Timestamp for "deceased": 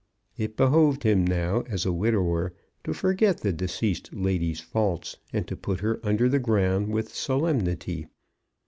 3.53-4.11